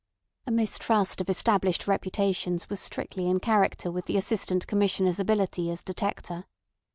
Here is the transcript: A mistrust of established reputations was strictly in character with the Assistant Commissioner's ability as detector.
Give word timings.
A 0.47 0.51
mistrust 0.51 1.21
of 1.21 1.29
established 1.29 1.87
reputations 1.87 2.71
was 2.71 2.79
strictly 2.79 3.27
in 3.29 3.39
character 3.39 3.91
with 3.91 4.05
the 4.07 4.17
Assistant 4.17 4.65
Commissioner's 4.65 5.19
ability 5.19 5.69
as 5.69 5.83
detector. 5.83 6.45